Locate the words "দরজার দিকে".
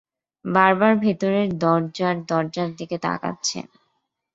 2.29-2.97